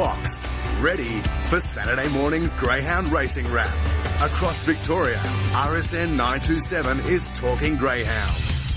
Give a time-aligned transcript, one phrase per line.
[0.00, 0.48] boxed,
[0.80, 3.76] ready for Saturday morning's Greyhound Racing Wrap.
[4.22, 8.72] Across Victoria, RSN 927 is talking Greyhounds.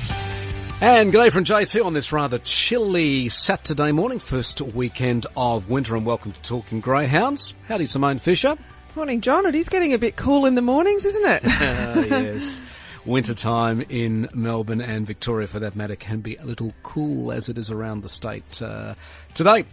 [0.82, 5.96] And good day from JT on this rather chilly Saturday morning, first weekend of winter,
[5.96, 7.56] and welcome to Talking Greyhounds.
[7.70, 8.58] Howdy, Simone Fisher.
[8.94, 9.46] Morning, John.
[9.46, 11.46] It is getting a bit cool in the mornings, isn't it?
[11.46, 12.60] uh, yes.
[13.06, 17.48] Winter time in Melbourne and Victoria, for that matter, can be a little cool as
[17.48, 18.96] it is around the state uh,
[19.34, 19.64] today.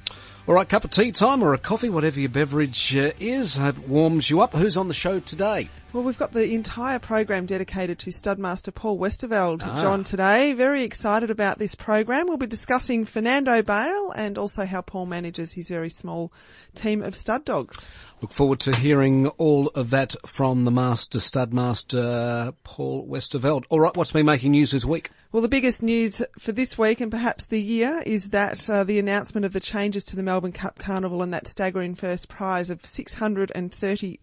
[0.50, 3.86] All right, cup of tea time or a coffee, whatever your beverage uh, is, it
[3.86, 4.52] warms you up.
[4.52, 5.70] Who's on the show today?
[5.92, 9.80] Well, we've got the entire program dedicated to Studmaster Paul Westerveld, ah.
[9.80, 10.52] John, today.
[10.54, 12.26] Very excited about this program.
[12.26, 16.32] We'll be discussing Fernando Bale and also how Paul manages his very small
[16.74, 17.86] team of stud dogs.
[18.20, 23.66] Look forward to hearing all of that from the master studmaster, Paul Westerveld.
[23.68, 25.10] All right, what's been making news this week?
[25.32, 28.98] Well, the biggest news for this week and perhaps the year is that uh, the
[28.98, 32.82] announcement of the changes to the Melbourne Cup Carnival and that staggering first prize of
[32.82, 34.18] $630,000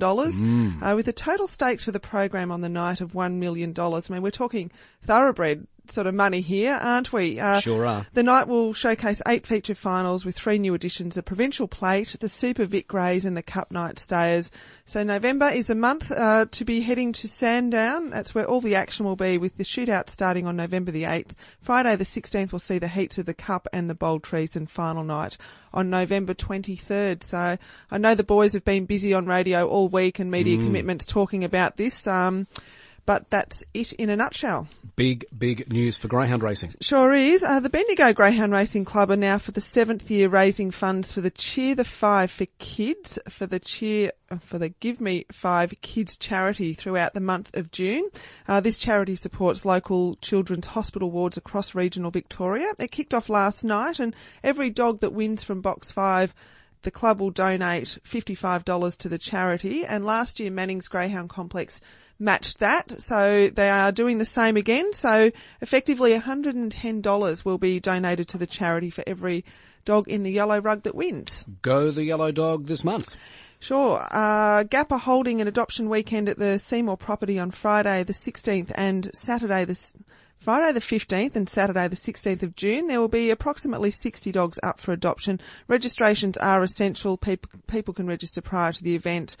[0.00, 0.82] mm.
[0.82, 3.72] uh, with a total stakes for the program on the night of $1 million.
[3.78, 7.40] I mean, we're talking thoroughbred sort of money here, aren't we?
[7.40, 8.06] Uh, sure are.
[8.12, 12.28] The night will showcase eight feature finals with three new additions, the Provincial Plate, the
[12.28, 14.50] Super Vic Greys and the Cup Night Stayers.
[14.84, 18.10] So November is a month uh, to be heading to Sandown.
[18.10, 21.32] That's where all the action will be with the shootout starting on November the 8th.
[21.60, 24.70] Friday the 16th will see the heats of the Cup and the Bold Trease and
[24.70, 25.36] final night
[25.72, 27.22] on November 23rd.
[27.22, 27.58] So
[27.90, 30.64] I know the boys have been busy on radio all week and media mm.
[30.64, 32.06] commitments talking about this.
[32.06, 32.46] Um,
[33.08, 34.68] but that's it in a nutshell.
[34.98, 36.74] Big, big news for greyhound racing.
[36.80, 37.44] Sure is.
[37.44, 41.20] Uh, the Bendigo Greyhound Racing Club are now for the seventh year raising funds for
[41.20, 45.72] the Cheer the Five for Kids, for the Cheer, uh, for the Give Me Five
[45.82, 48.08] Kids charity throughout the month of June.
[48.48, 52.72] Uh, this charity supports local children's hospital wards across regional Victoria.
[52.76, 56.34] It kicked off last night and every dog that wins from box five
[56.82, 61.80] the club will donate $55 to the charity and last year Manning's Greyhound Complex
[62.18, 63.00] matched that.
[63.00, 64.92] So they are doing the same again.
[64.92, 65.30] So
[65.60, 69.44] effectively $110 will be donated to the charity for every
[69.84, 71.48] dog in the yellow rug that wins.
[71.62, 73.16] Go the yellow dog this month.
[73.60, 74.06] Sure.
[74.12, 78.70] Uh, Gap are holding an adoption weekend at the Seymour property on Friday the 16th
[78.74, 79.76] and Saturday the
[80.38, 82.86] Friday the 15th and Saturday the 16th of June.
[82.86, 85.40] There will be approximately 60 dogs up for adoption.
[85.66, 87.16] Registrations are essential.
[87.16, 89.36] People, people can register prior to the event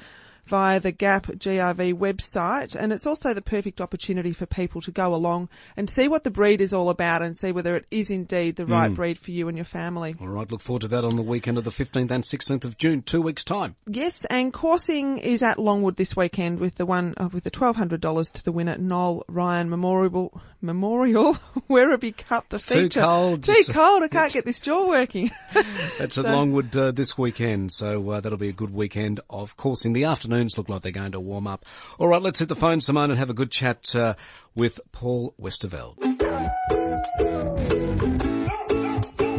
[0.48, 2.74] via the GAP GRV website.
[2.74, 6.30] And it's also the perfect opportunity for people to go along and see what the
[6.30, 8.96] breed is all about and see whether it is indeed the right mm.
[8.96, 10.14] breed for you and your family.
[10.20, 10.50] All right.
[10.50, 13.22] Look forward to that on the weekend of the 15th and 16th of June, two
[13.22, 13.76] weeks time.
[13.86, 14.24] Yes.
[14.26, 18.44] And coursing is at Longwood this weekend with the one, uh, with the $1,200 to
[18.44, 21.34] the winner, Noel Ryan Memorial, Memorial
[21.68, 23.00] Werribee Cup, the it's feature.
[23.00, 23.42] Too cold.
[23.44, 24.02] Too cold.
[24.02, 25.30] I can't get this jaw working.
[25.98, 27.72] That's so, at Longwood uh, this weekend.
[27.72, 29.92] So uh, that'll be a good weekend of coursing.
[29.92, 31.64] The afternoon afternoons look like they're going to warm up.
[31.98, 34.14] All right, let's hit the phone, Simone, and have a good chat uh,
[34.54, 35.96] with Paul Westerveld.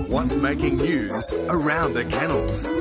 [0.09, 2.73] What's making news around the kennels?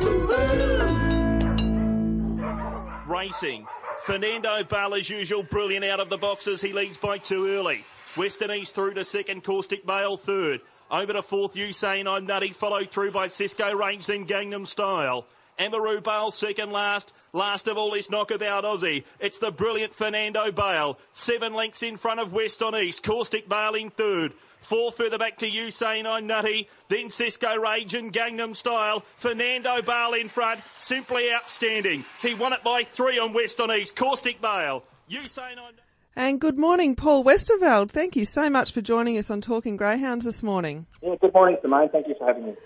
[3.07, 3.67] Racing.
[4.03, 6.61] Fernando Bale, as usual, brilliant out of the boxes.
[6.61, 7.85] He leads by two early.
[8.17, 10.61] Western East through to second, Caustic Bale third.
[10.91, 15.27] Over to fourth, Usain I'm Nutty, followed through by Cisco Range, then Gangnam Style.
[15.59, 17.13] Amaroo Bale second last.
[17.33, 19.05] Last of all is knockabout Aussie.
[19.21, 20.99] It's the brilliant Fernando Bale.
[21.13, 23.03] Seven lengths in front of West on East.
[23.03, 24.33] Caustic Bale in third.
[24.61, 26.69] Four further back to Usain I'm Nutty.
[26.89, 29.05] Then Cisco Rage and Gangnam Style.
[29.17, 30.61] Fernando Bale in front.
[30.77, 32.05] Simply outstanding.
[32.23, 33.97] He won it by three on West on East.
[33.97, 34.83] Caustic Bale.
[35.11, 35.75] Usain I'm
[36.19, 37.93] and good morning, Paul Westerveld.
[37.93, 40.87] Thank you so much for joining us on Talking Greyhounds this morning.
[41.01, 41.91] Yeah, good morning, Simone.
[41.91, 42.57] Thank you for having me.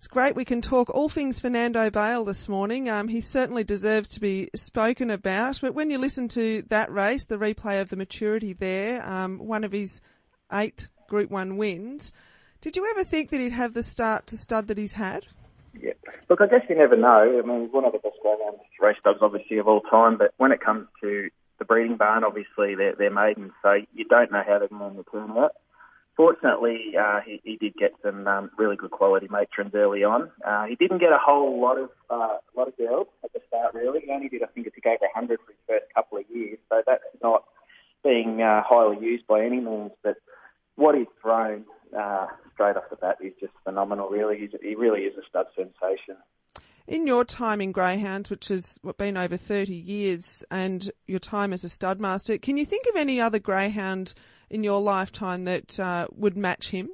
[0.00, 2.88] It's great we can talk all things Fernando Bale this morning.
[2.88, 5.60] Um, he certainly deserves to be spoken about.
[5.60, 9.62] But when you listen to that race, the replay of the maturity there, um, one
[9.62, 10.00] of his
[10.50, 12.12] eight Group One wins,
[12.62, 15.26] did you ever think that he'd have the start to stud that he's had?
[15.78, 15.92] Yeah.
[16.30, 17.38] Look, I guess you never know.
[17.38, 20.16] I mean, he's one of the best greyhound race dogs, obviously, of all time.
[20.16, 24.32] But when it comes to the breeding barn, obviously, they're, they're maidens, so you don't
[24.32, 25.52] know how they're going to turn out
[26.20, 30.30] fortunately, uh, he, he, did get some um, really good quality matrons early on.
[30.46, 33.72] Uh, he didn't get a whole lot of uh, lot of girls at the start.
[33.72, 36.24] Really, he only did I think it took over 100 for his first couple of
[36.28, 36.58] years.
[36.68, 37.44] So that's not
[38.04, 39.92] being uh, highly used by any means.
[40.02, 40.16] But
[40.76, 41.64] what he's thrown
[41.98, 44.10] uh, straight off the bat is just phenomenal.
[44.10, 46.16] Really, He's, he really is a stud sensation.
[46.86, 51.64] In your time in greyhounds, which has been over 30 years, and your time as
[51.64, 54.12] a stud master, can you think of any other greyhound?
[54.50, 56.90] In your lifetime that uh, would match him?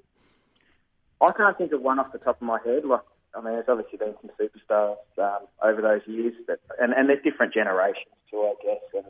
[1.20, 2.84] I can't think of one off the top of my head.
[2.84, 3.00] Like
[3.36, 7.22] I mean, there's obviously been some superstars um, over those years, but, and, and there's
[7.22, 9.04] different generations too, I guess, and,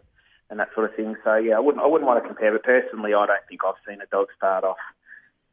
[0.51, 1.15] and that sort of thing.
[1.23, 3.75] So yeah, I wouldn't I wouldn't want to compare, but personally, I don't think I've
[3.87, 4.77] seen a dog start off,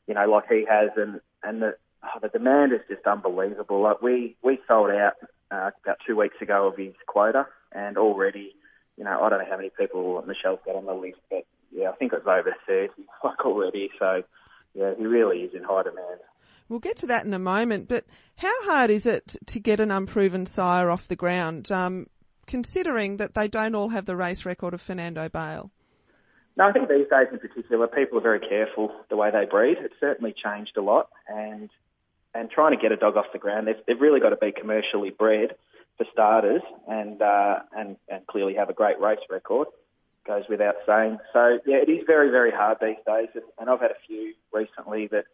[0.08, 3.82] you know, like he has, and and the oh, the demand is just unbelievable.
[3.82, 5.14] Like we we sold out
[5.52, 8.56] uh, about two weeks ago of his quota, and already,
[8.98, 11.46] you know, I don't know how many people Michelle's got on the list, but
[11.76, 13.90] yeah, I think it's over thirty like already.
[14.00, 14.24] So
[14.74, 16.20] yeah, he really is in high demand.
[16.70, 18.06] We'll get to that in a moment, but
[18.38, 22.08] how hard is it to get an unproven sire off the ground, um,
[22.48, 25.72] considering that they don't all have the race record of Fernando Bale?
[26.56, 29.78] No, I think these days in particular, people are very careful the way they breed.
[29.80, 31.70] It's certainly changed a lot, and
[32.36, 34.52] and trying to get a dog off the ground, they've, they've really got to be
[34.52, 35.56] commercially bred
[35.98, 39.68] for starters, and uh, and and clearly have a great race record.
[40.26, 41.18] Goes without saying.
[41.34, 44.34] So yeah, it is very very hard these days, and, and I've had a few
[44.54, 45.26] recently that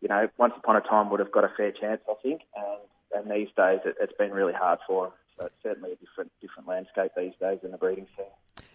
[0.00, 2.80] you know, once upon a time would have got a fair chance, I think, and,
[3.14, 5.12] and these days it, has been really hard for them.
[5.38, 8.26] So it's certainly a different different landscape these days in the breeding scene.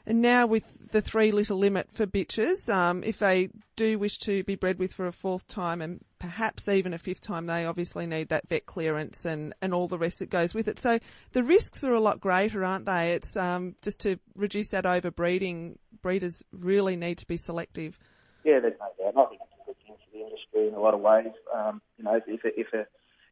[0.08, 4.44] And now with the three litter limit for bitches, um, if they do wish to
[4.44, 8.06] be bred with for a fourth time and perhaps even a fifth time, they obviously
[8.06, 10.80] need that vet clearance and, and all the rest that goes with it.
[10.80, 11.00] So
[11.34, 13.14] the risks are a lot greater, aren't they?
[13.14, 17.98] It's um, just to reduce that overbreeding, breeders really need to be selective.
[18.44, 19.26] Yeah, there's no doubt.
[19.26, 19.42] I think
[20.16, 21.34] the industry in a lot of ways.
[21.54, 22.86] Um, you know, if a, if a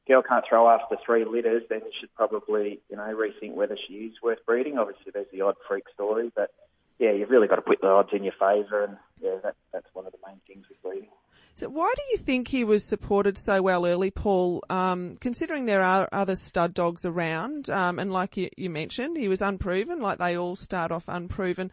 [0.07, 3.93] girl can't throw after three litters, then you should probably, you know, rethink whether she
[3.93, 4.77] is worth breeding.
[4.77, 6.51] Obviously, there's the odd freak story, but
[6.99, 9.87] yeah, you've really got to put the odds in your favour, and yeah, that, that's
[9.93, 11.09] one of the main things with breeding.
[11.55, 14.63] So why do you think he was supported so well early, Paul?
[14.71, 19.27] Um, considering there are other stud dogs around, um, and like you, you, mentioned, he
[19.27, 21.71] was unproven, like they all start off unproven.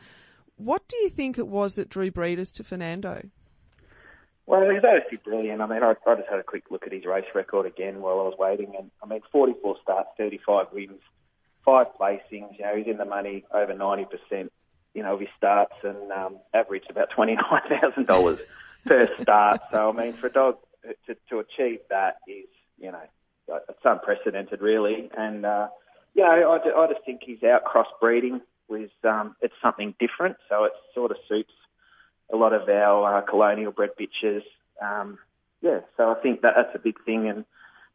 [0.56, 3.22] What do you think it was that drew breeders to Fernando?
[4.44, 5.62] Well, he's obviously brilliant.
[5.62, 8.20] I mean, I, I just had a quick look at his race record again while
[8.20, 11.00] I was waiting, and I mean, 44 starts, 35 wins,
[11.64, 12.58] five placings.
[12.58, 14.52] You know, he's in the money over 90 percent.
[14.92, 18.40] You know, of his starts and um, averaged about twenty nine thousand dollars
[18.84, 19.60] per start.
[19.70, 20.56] So, I mean, for a dog
[21.06, 23.02] to, to achieve that is, you know,
[23.68, 25.08] it's unprecedented, really.
[25.16, 25.68] And uh,
[26.14, 30.38] yeah, I, I just think he's out crossbreeding with um, it's something different.
[30.48, 31.52] So it sort of suits
[32.32, 34.42] a lot of our uh, colonial bred bitches.
[34.82, 35.18] Um,
[35.62, 37.28] yeah, so I think that that's a big thing.
[37.28, 37.44] And,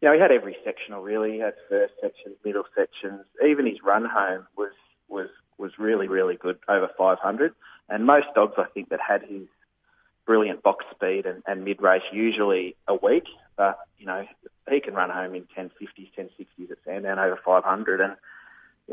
[0.02, 1.34] you know, he had every sectional really.
[1.34, 3.26] He had first sections, middle sections.
[3.46, 4.72] Even his run home was,
[5.10, 5.30] was,
[5.66, 7.54] was really, really good, over 500.
[7.90, 9.48] And most dogs, I think, that had his
[10.26, 13.26] brilliant box speed and, and mid race usually a week.
[13.58, 14.26] But, you know,
[14.70, 18.02] he can run home in 1050s, 1060s at Sandown over 500.
[18.02, 18.16] And,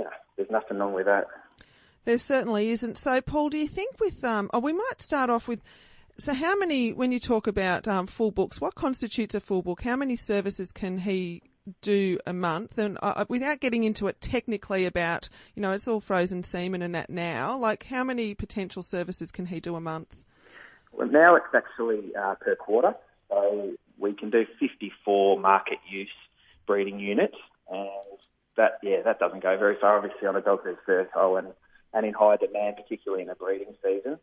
[0.04, 1.26] know, there's nothing wrong with that.
[2.04, 2.96] There certainly isn't.
[2.96, 5.62] So, Paul, do you think with, um, oh, we might start off with,
[6.16, 9.82] so how many, when you talk about um, full books, what constitutes a full book?
[9.82, 11.42] How many services can he
[11.80, 12.78] do a month?
[12.78, 12.98] And
[13.28, 17.56] without getting into it technically about, you know, it's all frozen semen and that now,
[17.56, 20.16] like how many potential services can he do a month?
[20.92, 22.94] Well, now it's actually uh, per quarter.
[23.28, 26.08] So we can do 54 market use
[26.66, 27.36] breeding units.
[27.70, 27.88] And
[28.56, 31.48] that, yeah, that doesn't go very far, obviously, on a dog that's fertile and
[31.94, 34.18] and in high demand, particularly in the breeding season.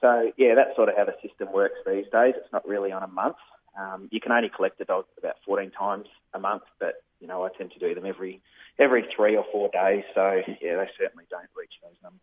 [0.00, 2.34] So yeah, that's sort of how the system works these days.
[2.36, 3.36] It's not really on a month.
[3.78, 7.44] Um, you can only collect a dog about 14 times a month, but you know
[7.44, 8.40] I tend to do them every
[8.78, 10.04] every three or four days.
[10.14, 12.20] So yeah, they certainly don't reach those numbers.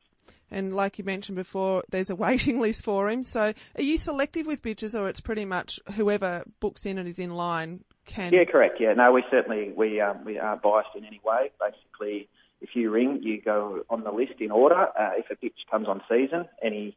[0.50, 3.24] And like you mentioned before, there's a waiting list for him.
[3.24, 7.20] So are you selective with bitches, or it's pretty much whoever books in and is
[7.20, 8.34] in line can?
[8.34, 8.78] Yeah, correct.
[8.80, 11.52] Yeah, no, we certainly we um, we aren't biased in any way.
[11.60, 12.28] Basically,
[12.60, 14.88] if you ring, you go on the list in order.
[15.00, 16.96] Uh, if a bitch comes on season any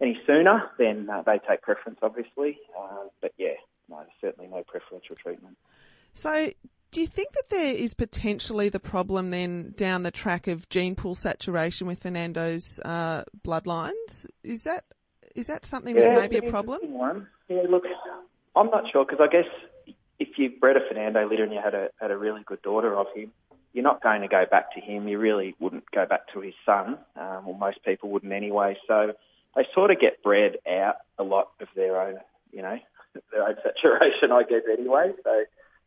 [0.00, 2.58] any sooner, then uh, they take preference, obviously.
[2.78, 3.54] Uh, but yeah,
[3.88, 5.56] no, certainly no preferential treatment.
[6.14, 6.50] So,
[6.90, 10.94] do you think that there is potentially the problem then down the track of gene
[10.94, 14.26] pool saturation with Fernando's uh, bloodlines?
[14.42, 14.84] Is that
[15.34, 16.92] is that something yeah, that may be a problem?
[16.92, 17.28] One.
[17.48, 17.84] Yeah, look,
[18.56, 21.74] I'm not sure because I guess if you bred a Fernando litter and you had
[21.74, 23.32] a had a really good daughter of him,
[23.72, 25.08] you're not going to go back to him.
[25.08, 28.76] You really wouldn't go back to his son, um, or most people wouldn't anyway.
[28.86, 29.12] So
[29.54, 32.18] they sort of get bred out a lot of their own,
[32.52, 32.78] you know,
[33.32, 35.12] their own saturation, I guess, anyway.
[35.24, 35.44] So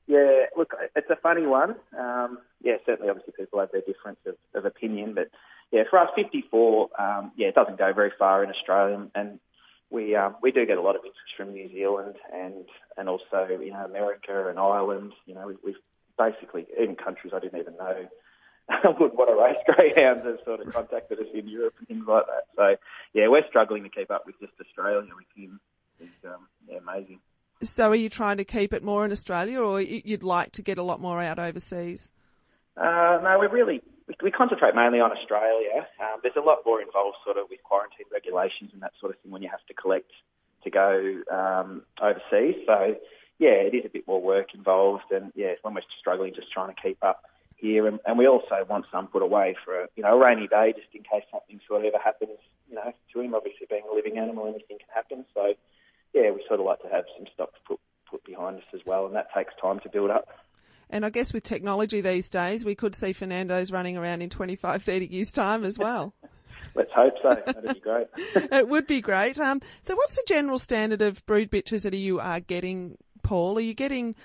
[0.08, 1.76] yeah, look, it's a funny one.
[1.98, 5.30] Um, yeah, certainly, obviously, people have their difference of, of opinion, but
[5.72, 9.40] yeah, for us, 54, um, yeah, it doesn't go very far in Australia, and
[9.90, 12.66] we um, we do get a lot of interest from New Zealand and
[12.98, 15.14] and also you know America and Ireland.
[15.26, 15.82] You know, we, we've
[16.18, 18.08] basically even countries I didn't even know
[19.00, 22.26] would want to race greyhounds have sort of contacted us in Europe and things like
[22.28, 22.46] that.
[22.56, 22.76] So
[23.14, 25.60] yeah, we're struggling to keep up with just Australia with him.
[26.82, 27.20] Amazing.
[27.64, 30.78] So are you trying to keep it more in Australia or you'd like to get
[30.78, 32.12] a lot more out overseas?
[32.76, 35.86] Uh, no, we really, we, we, concentrate mainly on Australia.
[36.00, 39.20] Um, there's a lot more involved sort of with quarantine regulations and that sort of
[39.22, 40.10] thing when you have to collect
[40.64, 42.56] to go um, overseas.
[42.66, 42.96] So
[43.38, 46.74] yeah, it is a bit more work involved and yeah, when we're struggling just trying
[46.74, 47.24] to keep up
[47.58, 50.48] here and, and we also want some put away for a, you know, a rainy
[50.48, 53.36] day just in case something sort of ever happens, you know, to him.
[53.36, 55.26] Obviously being a living animal, anything can happen.
[55.36, 55.54] So
[56.14, 58.82] yeah, we sort of like to have some stock to put put behind us as
[58.86, 60.28] well, and that takes time to build up.
[60.90, 64.84] And I guess with technology these days, we could see Fernando's running around in 25,
[64.84, 66.14] 30 years' time as well.
[66.76, 67.36] Let's hope so.
[67.46, 68.08] That'd be great.
[68.18, 69.38] it would be great.
[69.40, 73.58] Um, so, what's the general standard of brood bitches that you are getting, Paul?
[73.58, 74.16] Are you getting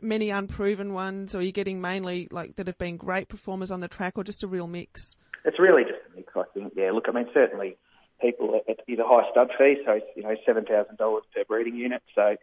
[0.00, 3.80] many unproven ones, or are you getting mainly like that have been great performers on
[3.80, 5.16] the track, or just a real mix?
[5.44, 6.72] It's really just a mix, I think.
[6.74, 6.92] Yeah.
[6.92, 7.76] Look, I mean, certainly
[8.20, 12.02] people at either high stud fee, so you know seven thousand dollars per breeding unit.
[12.14, 12.36] So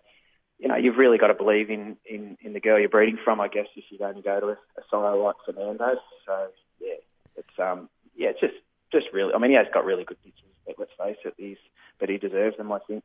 [0.60, 3.40] you know you've really got to believe in, in in the girl you're breeding from,
[3.40, 5.96] I guess, if you to go to a, a sire like Fernando.
[6.26, 6.48] So
[6.80, 6.96] yeah,
[7.36, 8.56] it's um yeah, it's just
[8.92, 9.34] just really.
[9.34, 11.58] I mean, he has got really good pictures, but let's face it, he's
[12.00, 13.04] but he deserves them, I think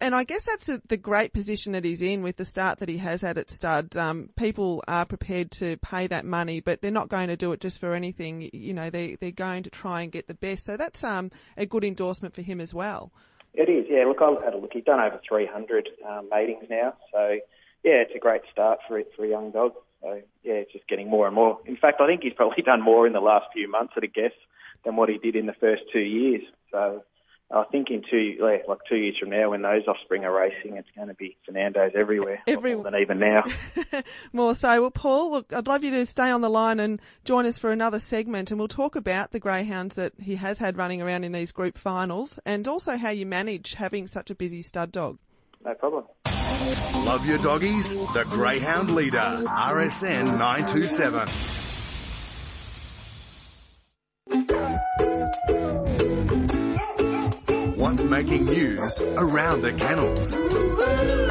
[0.00, 2.98] and I guess that's the great position that he's in with the start that he
[2.98, 3.96] has had at stud.
[3.96, 7.60] Um, people are prepared to pay that money, but they're not going to do it
[7.60, 8.50] just for anything.
[8.52, 10.64] You know, they they're going to try and get the best.
[10.64, 13.12] So that's um, a good endorsement for him as well.
[13.54, 14.04] It is, yeah.
[14.06, 14.70] Look, I've had a look.
[14.72, 17.38] He's done over 300 um, matings now, so
[17.84, 19.72] yeah, it's a great start for for a young dog.
[20.00, 21.58] So yeah, it's just getting more and more.
[21.66, 24.08] In fact, I think he's probably done more in the last few months at a
[24.08, 24.32] guess
[24.84, 26.42] than what he did in the first two years.
[26.70, 27.04] So
[27.52, 30.88] I think in two, like two years from now, when those offspring are racing, it's
[30.96, 32.74] going to be Fernando's everywhere, Every...
[32.74, 33.44] more than even now.
[34.32, 34.80] more so.
[34.80, 37.70] Well, Paul, look, I'd love you to stay on the line and join us for
[37.70, 41.32] another segment, and we'll talk about the greyhounds that he has had running around in
[41.32, 45.18] these group finals, and also how you manage having such a busy stud dog.
[45.62, 46.04] No problem.
[47.04, 47.94] Love your doggies?
[48.14, 51.28] The Greyhound Leader, RSN 927.
[57.82, 61.21] What's making news around the kennels.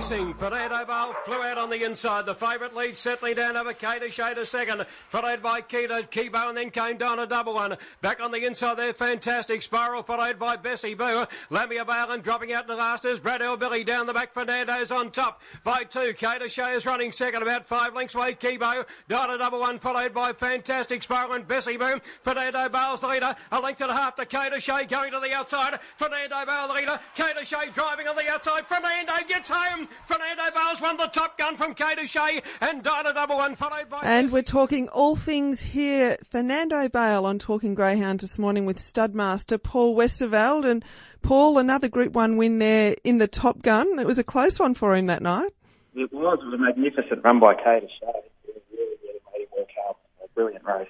[0.00, 2.24] Racing, Fernando Bale flew out on the inside.
[2.24, 6.70] The favourite lead settling down over Kato Shader second, followed by Keto Kibo, and then
[6.70, 7.76] came Dyna Double One.
[8.00, 11.26] Back on the inside there, fantastic spiral, followed by Bessie Boo.
[11.50, 14.32] Lamia Bale and dropping out in the last is Brad Billy down the back.
[14.32, 16.14] Fernando's on top by two.
[16.14, 18.32] Kato is running second, about five lengths away.
[18.32, 22.00] Kibo, Dyna Double One, followed by fantastic spiral and Bessie Boo.
[22.22, 25.78] Fernando Bale's leader, a length and a half to Kato Shea going to the outside.
[25.98, 28.66] Fernando Bale leader, Kato Shea driving on the outside.
[28.66, 29.88] Fernando gets home.
[30.06, 34.00] Fernando Bales won the top gun from Kate Shea and Dyna Double One followed by.
[34.02, 36.16] And we're talking all things here.
[36.28, 40.64] Fernando Bale on Talking Greyhound this morning with Studmaster Paul Westerveld.
[40.64, 40.84] And
[41.22, 43.98] Paul, another Group 1 win there in the top gun.
[43.98, 45.52] It was a close one for him that night.
[45.94, 46.38] It was.
[46.40, 48.06] It was a magnificent run by Kate Shea.
[48.48, 49.96] It really, really made him work hard.
[50.24, 50.88] A brilliant race.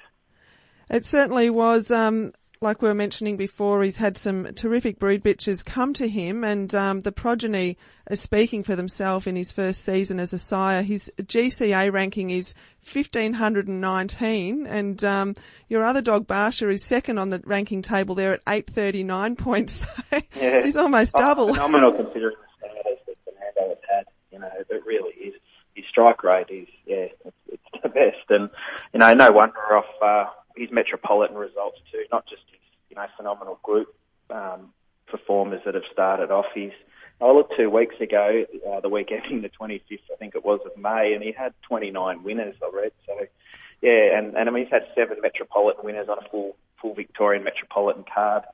[0.91, 1.91] It certainly was.
[1.91, 6.45] Um, like we were mentioning before, he's had some terrific brood bitches come to him,
[6.45, 7.79] and um, the progeny
[8.11, 10.83] is speaking for themselves in his first season as a sire.
[10.83, 15.35] His GCA ranking is 1519, and um,
[15.71, 19.87] your other dog, Barcia, is second on the ranking table there at 839 points.
[20.37, 20.63] yeah.
[20.63, 21.55] he's almost oh, double.
[21.55, 24.05] Phenomenal considering the status that Fernando has had.
[24.31, 25.35] You know, it really is.
[25.75, 28.51] His strike rate is, yeah, it's, it's the best, and
[28.93, 29.87] you know, no wonder off.
[30.03, 33.95] Uh, his metropolitan results too, not just his you know phenomenal group
[34.29, 34.73] um,
[35.07, 36.47] performers that have started off.
[36.55, 36.73] He's
[37.21, 40.61] I looked two weeks ago, uh, the week ending the 25th, I think it was
[40.65, 42.57] of May, and he had 29 winners.
[42.63, 43.15] I read so.
[43.83, 47.45] Yeah, and, and I mean he's had seven metropolitan winners on a full full Victorian
[47.45, 48.45] metropolitan card,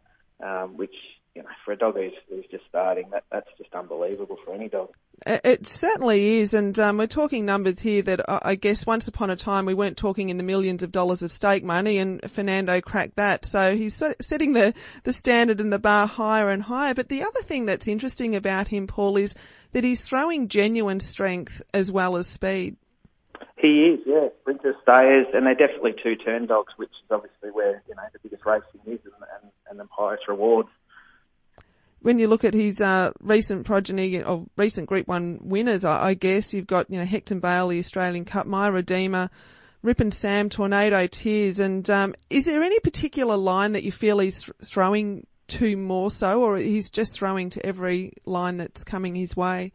[0.41, 0.95] um, which
[1.37, 4.69] you know, for a dog who's, who's just starting, that, that's just unbelievable for any
[4.69, 4.89] dog.
[5.25, 9.37] It certainly is, and um, we're talking numbers here that I guess once upon a
[9.37, 13.17] time we weren't talking in the millions of dollars of stake money, and Fernando cracked
[13.17, 13.45] that.
[13.47, 16.95] So he's setting the, the standard and the bar higher and higher.
[16.95, 19.35] But the other thing that's interesting about him, Paul, is
[19.73, 22.77] that he's throwing genuine strength as well as speed.
[23.57, 24.29] He is, yeah.
[24.43, 28.19] Sprinter stayers, and they're definitely two turn dogs, which is obviously where you know the
[28.23, 30.69] biggest racing is and, and, and the highest rewards
[32.01, 36.15] when you look at his uh, recent progeny or recent Group One winners, I, I,
[36.15, 39.31] guess you've got you know Hector Bale, the Australian Cup, My Redeemer,
[39.83, 44.19] Rip and Sam, Tornado Tears, and um, is there any particular line that you feel
[44.19, 49.15] he's th- throwing to more so, or he's just throwing to every line that's coming
[49.15, 49.73] his way?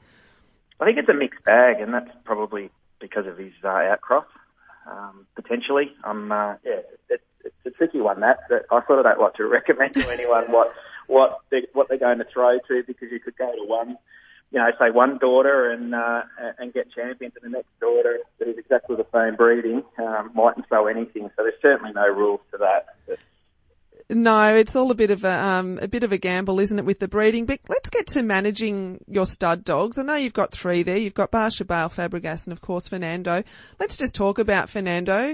[0.80, 4.26] I think it's a mixed bag, and that's probably because of his uh, outcross.
[4.88, 8.20] Um, potentially, um, uh, yeah, it, it's a tricky one.
[8.22, 10.74] That, that I sort of don't like to recommend to anyone what
[11.12, 13.98] what they what they're going to throw to because you could go to one
[14.52, 16.24] you know, say one daughter and uh,
[16.60, 20.66] and get champions, and the next daughter that is exactly the same breeding um, mightn't
[20.70, 21.30] sow anything.
[21.38, 23.18] So there's certainly no rules to that.
[24.10, 26.84] No, it's all a bit of a um, a bit of a gamble, isn't it,
[26.84, 27.46] with the breeding?
[27.46, 29.98] But let's get to managing your stud dogs.
[29.98, 30.98] I know you've got three there.
[30.98, 33.44] You've got Barcia, Bale, Fabregas, and of course Fernando.
[33.80, 35.34] Let's just talk about Fernando.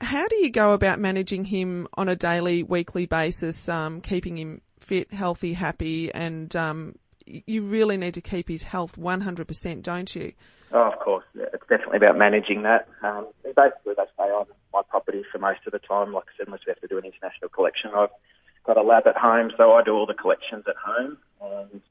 [0.00, 4.62] How do you go about managing him on a daily, weekly basis, um, keeping him
[4.88, 10.32] fit, healthy, happy, and um, you really need to keep his health 100%, don't you?
[10.72, 11.24] Oh, of course.
[11.34, 12.88] It's definitely about managing that.
[13.02, 16.14] Um, basically, they stay on my property for most of the time.
[16.14, 18.08] Like I said, unless we have to do an international collection, I've
[18.64, 21.18] got a lab at home, so I do all the collections at home.
[21.42, 21.82] And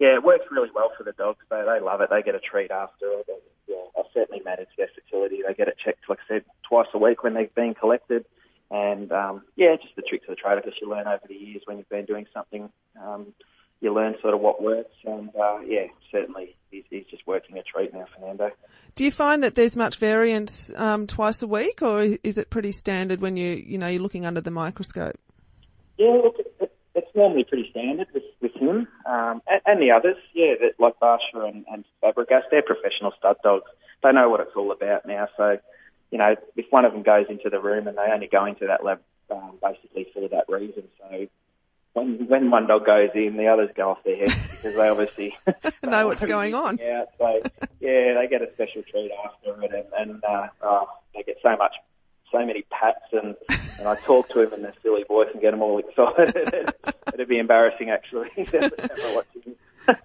[0.00, 1.38] yeah, it works really well for the dogs.
[1.50, 2.10] They they love it.
[2.10, 3.22] They get a treat after.
[3.26, 3.38] They,
[3.68, 5.42] yeah, I certainly manage their fertility.
[5.46, 8.26] They get it checked, like I said, twice a week when they've been collected.
[8.70, 10.58] And um, yeah, just the tricks of the trade.
[10.58, 12.70] I guess you learn over the years when you've been doing something.
[13.00, 13.34] Um,
[13.80, 17.62] you learn sort of what works, and uh, yeah, certainly he's, he's just working a
[17.62, 18.50] treat now, Fernando.
[18.94, 22.72] Do you find that there's much variance um, twice a week, or is it pretty
[22.72, 25.18] standard when you you know you're looking under the microscope?
[25.96, 30.16] Yeah, look, it, it's normally pretty standard with, with him um, and, and, the others.
[30.34, 33.70] Yeah, that, like Barcia and, and Fabregas, they're professional stud dogs.
[34.02, 35.28] They know what it's all about now.
[35.36, 35.58] So,
[36.10, 38.66] you know, if one of them goes into the room and they only go into
[38.66, 39.00] that lab
[39.30, 41.26] um, basically for that reason, so
[41.92, 45.36] when when one dog goes in, the others go off their head because they obviously
[45.82, 46.78] know what's going on.
[46.78, 47.40] Yeah, so
[47.80, 51.56] yeah, they get a special treat after it, and, and uh, oh, they get so
[51.56, 51.74] much,
[52.30, 53.36] so many pats, and,
[53.78, 56.72] and I talk to him in their silly voice and get them all excited.
[57.14, 58.30] It'd be embarrassing actually.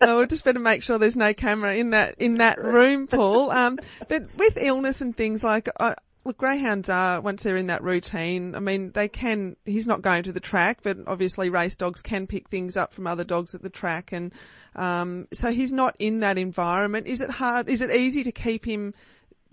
[0.02, 3.52] Oh, we just better make sure there's no camera in that in that room, Paul.
[3.52, 7.84] Um, but with illness and things like, I, look, greyhounds are once they're in that
[7.84, 8.56] routine.
[8.56, 9.56] I mean, they can.
[9.66, 13.08] He's not going to the track, but obviously race dogs can pick things up from
[13.08, 14.34] other dogs at the track, and
[14.76, 17.08] um, so he's not in that environment.
[17.08, 17.70] Is it hard?
[17.70, 18.94] Is it easy to keep him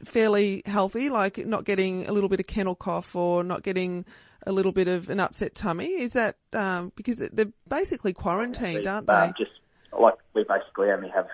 [0.04, 4.04] fairly healthy, like not getting a little bit of kennel cough or not getting
[4.46, 5.86] a little bit of an upset tummy?
[5.86, 9.12] Is that um, because they're basically quarantined, aren't they?
[9.12, 9.52] Um, just
[9.98, 11.26] like we basically only have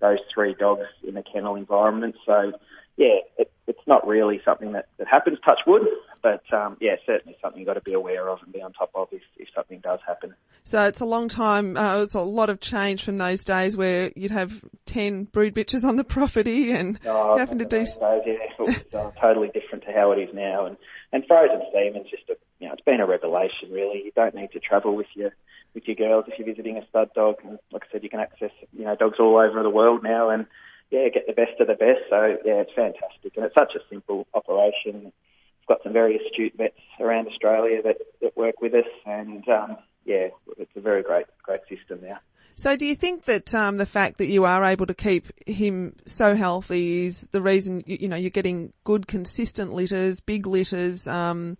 [0.00, 2.52] those three dogs in a kennel environment, so
[2.98, 5.82] yeah, it, it's not really something that, that happens, touch wood,
[6.20, 8.90] but um, yeah, certainly something you've got to be aware of and be on top
[8.94, 10.34] of if, if something does happen.
[10.64, 14.10] So it's a long time, uh, it's a lot of change from those days where
[14.16, 17.78] you'd have 10 brood bitches on the property and oh, having to do...
[17.78, 20.66] Days, yeah, it was uh, totally different to how it is now.
[20.66, 20.76] And,
[21.12, 24.02] and frozen semen's just a, you know, it's been a revelation really.
[24.04, 25.30] You don't need to travel with your,
[25.78, 27.36] with your girls if you're visiting a stud dog.
[27.44, 30.30] And like I said, you can access, you know, dogs all over the world now
[30.30, 30.46] and
[30.90, 32.00] yeah, get the best of the best.
[32.10, 35.04] So yeah, it's fantastic, and it's such a simple operation.
[35.04, 39.76] We've got some very astute vets around Australia that, that work with us, and um,
[40.04, 42.18] yeah, it's a very great great system now.
[42.56, 45.94] So, do you think that um, the fact that you are able to keep him
[46.06, 51.06] so healthy is the reason you, you know you're getting good, consistent litters, big litters?
[51.06, 51.58] Um,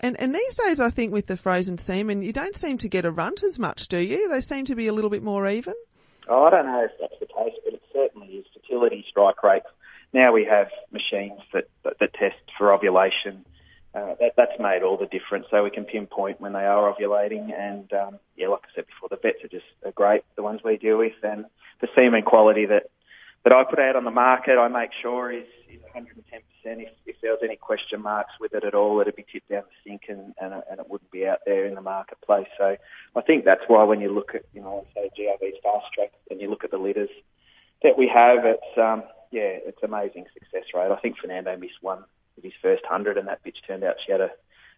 [0.00, 3.04] and and these days, I think with the frozen semen, you don't seem to get
[3.04, 4.28] a runt as much, do you?
[4.28, 5.74] They seem to be a little bit more even.
[6.28, 8.46] Oh, I don't know if that's the case, but it certainly is.
[8.52, 9.66] Fertility strike rates.
[10.12, 13.44] Now we have machines that, that, that test for ovulation.
[13.94, 15.46] Uh, that, that's made all the difference.
[15.50, 17.52] So we can pinpoint when they are ovulating.
[17.58, 20.60] And um, yeah, like I said before, the vets are just are great, the ones
[20.64, 21.14] we deal with.
[21.22, 21.46] And
[21.80, 22.90] the semen quality that,
[23.44, 25.48] that I put out on the market, I make sure is, is
[25.96, 26.42] 110%.
[26.64, 29.62] If, if there was any question marks with it at all, it'd be tipped down
[29.62, 32.48] the sink and, and, and it wouldn't be out there in the marketplace.
[32.58, 32.76] So
[33.16, 36.40] I think that's why when you look at, you know, say GRV's fast track and
[36.40, 37.10] you look at the litters
[37.82, 40.90] that we have, it's, um, yeah, it's amazing success rate.
[40.90, 42.04] I think Fernando missed one
[42.36, 44.30] of his first hundred and that bitch turned out she had a,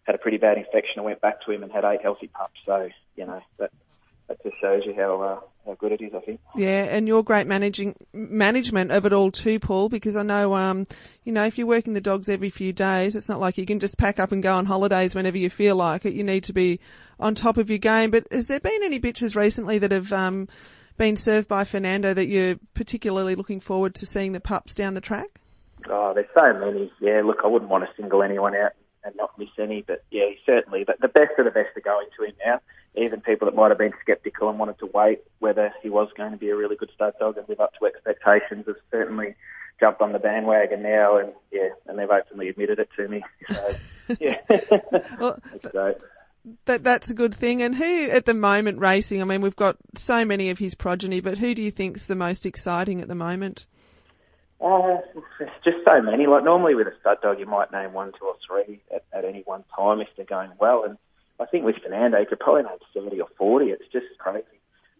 [0.03, 2.59] had a pretty bad infection and went back to him and had eight healthy pups.
[2.65, 3.71] So, you know, that,
[4.29, 6.39] that just shows you how, uh, how good it is, I think.
[6.55, 9.89] Yeah, and your great managing management of it all too, Paul.
[9.89, 10.85] Because I know, um,
[11.23, 13.79] you know, if you're working the dogs every few days, it's not like you can
[13.79, 16.13] just pack up and go on holidays whenever you feel like it.
[16.13, 16.79] You need to be
[17.19, 18.11] on top of your game.
[18.11, 20.47] But has there been any bitches recently that have um,
[20.97, 25.01] been served by Fernando that you're particularly looking forward to seeing the pups down the
[25.01, 25.41] track?
[25.89, 26.91] Oh, there's so many.
[27.01, 30.25] Yeah, look, I wouldn't want to single anyone out and not miss any, but yeah,
[30.45, 30.83] certainly.
[30.85, 32.59] But the best of the best are going to him now
[32.99, 36.31] even people that might have been sceptical and wanted to wait whether he was going
[36.31, 39.35] to be a really good stud dog and live up to expectations have certainly
[39.79, 43.23] jumped on the bandwagon now and yeah, and they've openly admitted it to me.
[43.49, 43.75] So
[44.19, 44.37] yeah,
[45.19, 45.39] well,
[45.73, 46.01] that's.
[46.65, 47.61] That that's a good thing.
[47.61, 49.21] And who at the moment racing?
[49.21, 52.15] I mean, we've got so many of his progeny, but who do you think's the
[52.15, 53.67] most exciting at the moment?
[54.61, 54.97] Uh,
[55.63, 56.27] just so many.
[56.27, 59.25] Like normally with a stud dog, you might name one, two, or three at, at
[59.25, 60.97] any one time if they're going well, and
[61.39, 63.67] I think with Fernando, he could probably name 30 or 40.
[63.67, 64.45] It's just crazy.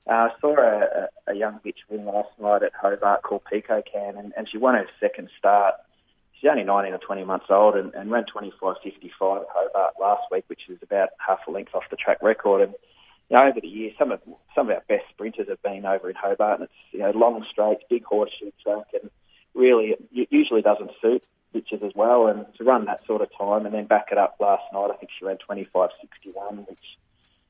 [0.07, 3.83] Uh, I saw a, a, a young bitch win last night at Hobart called Pico
[3.91, 5.75] Can, and, and she won her second start.
[6.39, 10.45] She's only 19 or 20 months old and, and ran 25.55 at Hobart last week,
[10.47, 12.61] which is about half a length off the track record.
[12.61, 12.73] And
[13.29, 14.21] you know, over the years, some of
[14.55, 17.45] some of our best sprinters have been over in Hobart, and it's you know long
[17.51, 19.11] straights, big horseshoe track, and
[19.53, 22.27] really it usually doesn't suit bitches as well.
[22.27, 24.97] And to run that sort of time and then back it up last night, I
[24.97, 26.79] think she ran 25.61, which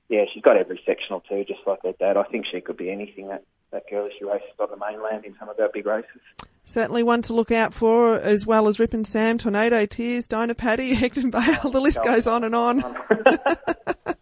[0.09, 2.17] yeah, she's got every sectional too, just like her dad.
[2.17, 5.25] I think she could be anything that that girl as she races on the mainland
[5.25, 6.21] in some of our big races.
[6.65, 10.55] Certainly one to look out for, as well as Rip and Sam, Tornado Tears, Dyna
[10.55, 11.69] Paddy, Hector Bale.
[11.69, 12.83] The list goes on and on.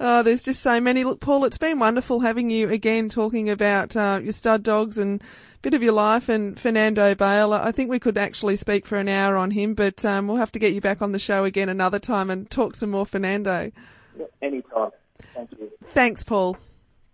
[0.00, 1.04] oh, there's just so many.
[1.04, 5.22] Look, Paul, it's been wonderful having you again talking about uh, your stud dogs and
[5.64, 7.54] bit of your life and Fernando Bale.
[7.54, 10.52] I think we could actually speak for an hour on him, but um, we'll have
[10.52, 13.72] to get you back on the show again another time and talk some more Fernando.
[14.16, 14.90] Yeah, anytime.
[15.34, 15.70] Thank you.
[15.94, 16.58] Thanks, Paul.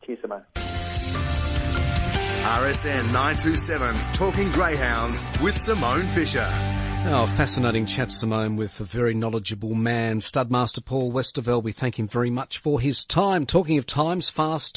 [0.04, 0.42] Cheers, Simone.
[2.42, 6.48] RSN 927's Talking Greyhounds with Simone Fisher.
[7.02, 11.62] Oh, fascinating chat, Simone, with a very knowledgeable man, Studmaster Paul Westerveld.
[11.62, 13.46] We thank him very much for his time.
[13.46, 14.74] Talking of times, fast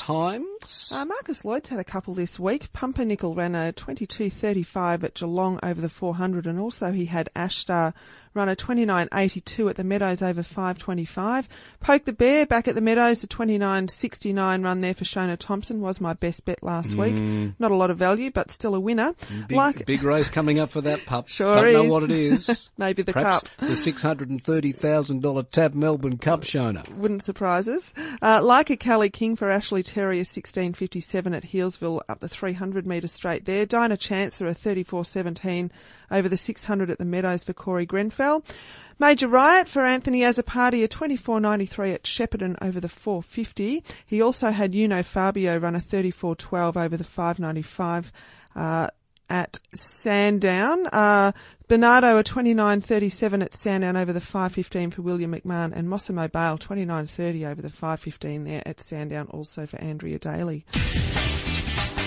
[0.94, 2.72] Uh, Marcus Lloyd's had a couple this week.
[2.74, 7.94] Pumpernickel ran a 22.35 at Geelong over the 400 and also he had Ashtar
[8.36, 11.46] run a 29.82 at the Meadows over 5.25.
[11.82, 16.02] Poke the Bear back at the Meadows, a 29.69 run there for Shona Thompson was
[16.02, 16.98] my best bet last Mm.
[17.50, 17.56] week.
[17.60, 19.14] Not a lot of value, but still a winner.
[19.48, 21.28] Big, like, big race coming up for that pup.
[21.28, 22.72] Sure Don't know what it is.
[22.78, 23.68] Maybe the Perhaps cup.
[23.70, 26.88] the $630,000 Tab Melbourne Cup Shona.
[26.98, 27.94] wouldn't surprise us.
[28.22, 32.86] Uh, like a Kelly King for Ashley Terry, a 16.57 at Healesville up the 300
[32.86, 33.66] metre straight there.
[33.66, 35.72] Dyna Chancellor, a 34.17
[36.12, 38.44] over the 600 at the Meadows for Corey Grenfell.
[39.00, 43.84] Major Riot for Anthony Azzopardi, a 24.93 at Shepparton over the 450.
[44.06, 48.12] He also had Uno Fabio run a 34.12 over the 595,
[48.56, 48.88] uh,
[49.34, 50.86] at Sandown.
[50.88, 51.32] Uh,
[51.68, 57.50] Bernardo a 29.37 at Sandown over the 5.15 for William McMahon and Mossimo Bale 29.30
[57.50, 60.66] over the 5.15 there at Sandown also for Andrea Dailly.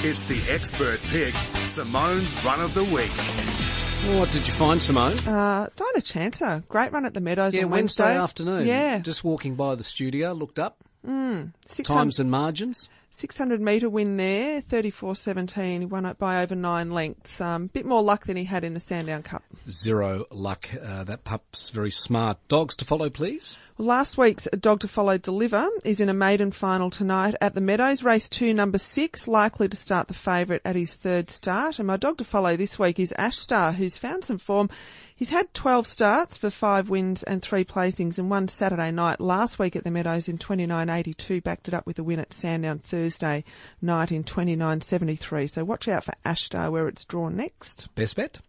[0.04, 1.34] It's the expert pick,
[1.66, 4.16] Simone's Run of the Week.
[4.16, 5.18] What did you find, Simone?
[5.26, 8.22] Uh, Dyna Chancer, great run at the Meadows yeah, on Wednesday, Wednesday.
[8.22, 8.66] afternoon.
[8.68, 8.98] Yeah.
[9.00, 10.84] Just walking by the studio, looked up.
[11.06, 12.88] 600, Times and margins.
[13.16, 15.78] 600 metre win there, 34.17.
[15.80, 17.40] He won it by over nine lengths.
[17.40, 19.42] Um, bit more luck than he had in the Sandown Cup.
[19.70, 20.68] Zero luck.
[20.74, 22.36] Uh, that pup's very smart.
[22.48, 23.56] Dogs to follow, please.
[23.78, 27.60] Well, last week's Dog to Follow Deliver is in a maiden final tonight at the
[27.62, 28.02] Meadows.
[28.02, 31.78] Race two, number six, likely to start the favourite at his third start.
[31.78, 34.68] And my dog to follow this week is Ashstar, who's found some form.
[35.14, 39.58] He's had 12 starts for five wins and three placings and one Saturday night last
[39.58, 43.42] week at the Meadows in 29.82, backed it up with a win at Sandown Thursday
[43.80, 45.48] night in 29.73.
[45.48, 47.88] So watch out for Ashtar where it's drawn next.
[47.94, 48.40] Best bet.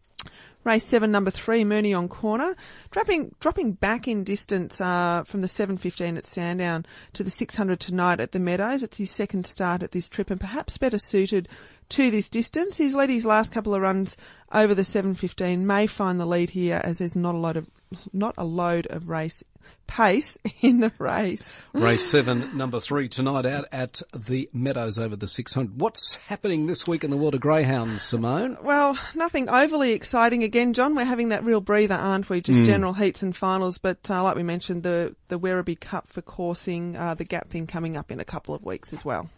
[0.66, 2.54] Race seven, number three, Mooney on corner,
[2.92, 7.56] dropping dropping back in distance uh, from the seven fifteen at Sandown to the six
[7.56, 8.84] hundred tonight at the Meadows.
[8.84, 11.48] It's his second start at this trip, and perhaps better suited
[11.88, 12.76] to this distance.
[12.76, 14.18] He's led his last couple of runs
[14.52, 15.66] over the seven fifteen.
[15.66, 17.70] May find the lead here, as there's not a lot of
[18.14, 19.44] not a load of race
[19.88, 21.64] pace in the race.
[21.74, 25.80] Race seven, number three tonight out at the Meadows over the 600.
[25.80, 28.58] What's happening this week in the world of greyhounds, Simone?
[28.62, 30.96] Well, nothing overly exciting again, John.
[30.96, 32.42] We're having that real breather, aren't we?
[32.42, 36.22] Just general heats and finals, but uh, like we mentioned, the the Werribee Cup for
[36.22, 39.30] coursing, uh, the Gap thing coming up in a couple of weeks as well.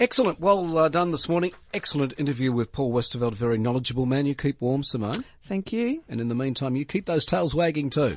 [0.00, 0.40] Excellent.
[0.40, 1.52] Well uh, done this morning.
[1.72, 4.26] Excellent interview with Paul Westerveld, very knowledgeable man.
[4.26, 5.24] You keep warm, Simone.
[5.44, 6.02] Thank you.
[6.08, 8.16] And in the meantime, you keep those tails wagging too.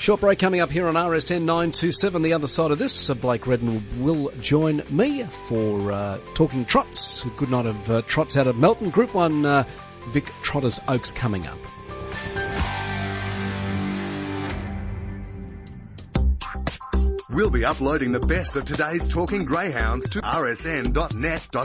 [0.00, 2.22] Short break coming up here on RSN 927.
[2.22, 7.26] The other side of this, Blake Redden will join me for uh, Talking Trots.
[7.26, 8.88] A good night of uh, trots out of Melton.
[8.88, 9.64] Group 1 uh,
[10.08, 11.58] Vic Trotters Oaks coming up.
[17.32, 21.60] We'll be uploading the best of today's Talking Greyhounds to rsn.net.au.